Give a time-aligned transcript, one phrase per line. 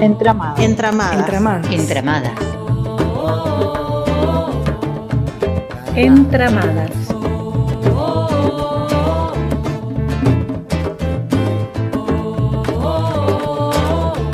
[0.00, 0.58] Entramadas.
[0.58, 1.18] Entramadas.
[1.20, 1.70] Entramadas.
[1.70, 2.32] Entramadas.
[5.94, 6.90] Entramadas.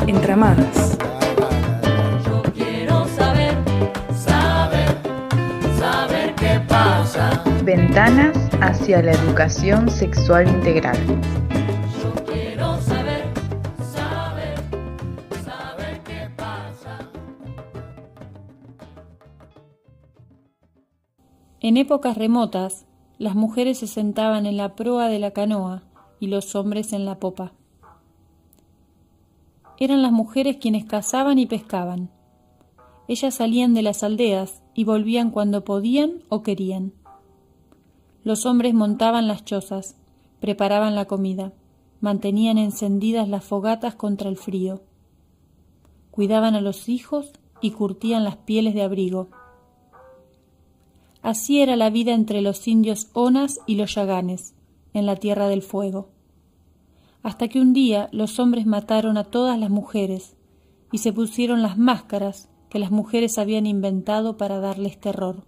[0.07, 0.99] Entramadas.
[2.55, 3.55] Quiero saber,
[4.17, 4.97] saber,
[5.79, 7.43] saber qué pasa.
[7.65, 10.97] Ventanas hacia la educación sexual integral.
[21.61, 22.87] En épocas remotas,
[23.19, 25.83] las mujeres se sentaban en la proa de la canoa
[26.19, 27.53] y los hombres en la popa.
[29.79, 32.11] Eran las mujeres quienes cazaban y pescaban.
[33.07, 36.93] Ellas salían de las aldeas y volvían cuando podían o querían.
[38.29, 39.97] Los hombres montaban las chozas,
[40.39, 41.55] preparaban la comida,
[42.03, 44.83] mantenían encendidas las fogatas contra el frío,
[46.11, 49.29] cuidaban a los hijos y curtían las pieles de abrigo.
[51.23, 54.55] Así era la vida entre los indios Onas y los Yaganes,
[54.93, 56.11] en la Tierra del Fuego.
[57.23, 60.37] Hasta que un día los hombres mataron a todas las mujeres
[60.93, 65.48] y se pusieron las máscaras que las mujeres habían inventado para darles terror.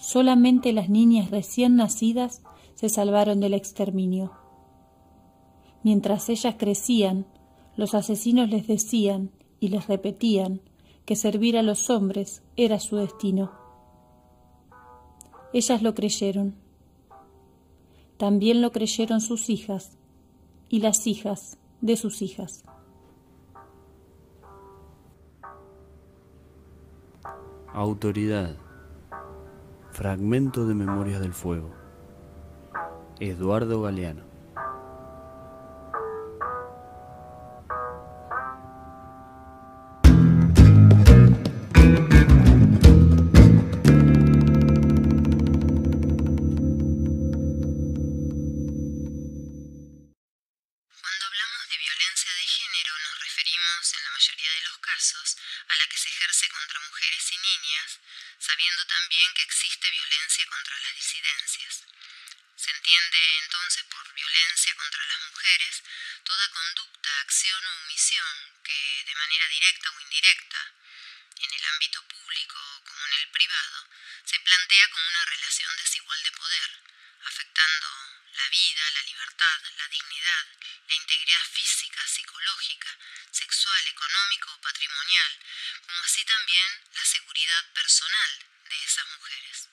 [0.00, 2.42] Solamente las niñas recién nacidas
[2.74, 4.32] se salvaron del exterminio.
[5.82, 7.26] Mientras ellas crecían,
[7.76, 10.62] los asesinos les decían y les repetían
[11.04, 13.52] que servir a los hombres era su destino.
[15.52, 16.54] Ellas lo creyeron.
[18.16, 19.98] También lo creyeron sus hijas
[20.70, 22.64] y las hijas de sus hijas.
[27.74, 28.69] Autoridad.
[29.92, 31.74] Fragmento de Memorias del Fuego.
[33.18, 34.24] Eduardo Galeano.
[51.00, 55.36] Cuando hablamos de violencia de género nos referimos, en la mayoría de los casos,
[55.68, 58.00] a la que se ejerce contra mujeres y niñas,
[58.50, 61.84] sabiendo también que existe violencia contra las disidencias.
[62.56, 65.82] Se entiende entonces por violencia contra las mujeres
[66.24, 70.74] toda conducta, acción o omisión que, de manera directa o indirecta,
[71.50, 73.88] en el ámbito público como en el privado,
[74.24, 76.70] se plantea como una relación desigual de poder,
[77.24, 77.88] afectando
[78.34, 80.46] la vida, la libertad, la dignidad,
[80.86, 82.96] la integridad física, psicológica,
[83.32, 85.38] sexual, económica o patrimonial,
[85.86, 88.30] como así también la seguridad personal
[88.68, 89.68] de esas mujeres.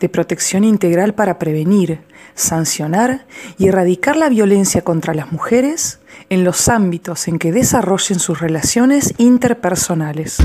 [0.00, 2.00] de protección integral para prevenir,
[2.34, 3.26] sancionar
[3.58, 9.14] y erradicar la violencia contra las mujeres en los ámbitos en que desarrollen sus relaciones
[9.18, 10.38] interpersonales.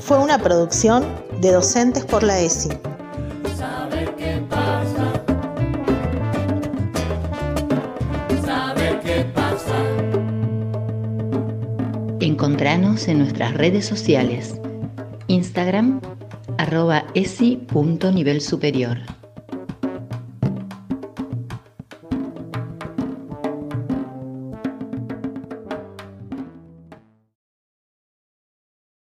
[0.00, 1.04] Fue una producción
[1.40, 2.70] de Docentes por la ESI.
[3.56, 5.22] Saber qué pasa.
[8.44, 9.76] Saber qué pasa.
[12.20, 14.60] Encontranos en nuestras redes sociales.
[15.26, 16.00] Instagram,
[16.56, 18.98] arroba esi.nivel superior.